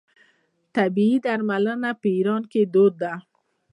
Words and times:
طبیعي 0.75 1.15
درملنه 1.25 1.89
په 2.01 2.07
ایران 2.15 2.43
کې 2.51 2.61
دود 2.73 2.93
ده. 3.01 3.13